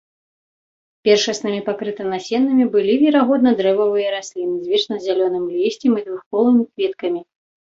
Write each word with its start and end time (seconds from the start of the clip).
Першаснымі 1.09 1.59
пакрытанасеннымі 1.67 2.65
былі, 2.77 2.93
верагодна, 3.03 3.49
дрэвавыя 3.59 4.09
расліны 4.17 4.55
з 4.63 4.73
вечназялёным 4.73 5.45
лісцем 5.59 5.91
і 6.01 6.05
двухполымі 6.09 6.63
кветкамі. 6.73 7.21